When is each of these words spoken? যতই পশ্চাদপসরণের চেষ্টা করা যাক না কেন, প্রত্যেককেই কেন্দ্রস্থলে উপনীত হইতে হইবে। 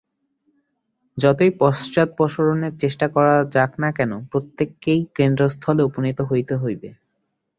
যতই 1.17 1.51
পশ্চাদপসরণের 1.59 2.73
চেষ্টা 2.77 3.07
করা 3.07 3.35
যাক 3.53 3.71
না 3.79 3.89
কেন, 3.91 4.11
প্রত্যেককেই 4.31 5.01
কেন্দ্রস্থলে 5.17 5.81
উপনীত 5.83 6.19
হইতে 6.21 6.53
হইবে। 6.55 6.89